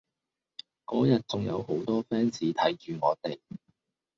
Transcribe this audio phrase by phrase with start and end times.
[0.85, 3.37] 嗰日仲有好多 fans 睇住我哋